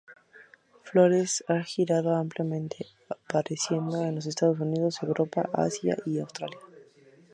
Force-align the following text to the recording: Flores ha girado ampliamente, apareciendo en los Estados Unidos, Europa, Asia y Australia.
Flores 0.81 1.43
ha 1.47 1.61
girado 1.61 2.15
ampliamente, 2.15 2.87
apareciendo 3.07 4.01
en 4.01 4.15
los 4.15 4.25
Estados 4.25 4.59
Unidos, 4.59 4.97
Europa, 5.03 5.47
Asia 5.53 5.95
y 6.07 6.17
Australia. 6.17 6.57